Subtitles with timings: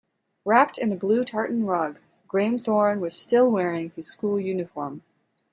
[0.45, 5.03] Wrapped in a blue tartan rug, Graeme Thorne was still wearing his school uniform.